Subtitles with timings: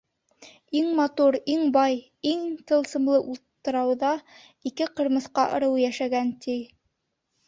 [0.77, 1.99] Иң матур, иң бай,
[2.29, 4.13] иң тылсымлы утрауҙа
[4.71, 6.57] ике ҡырмыҫҡа ырыуы йәшәгән, ти.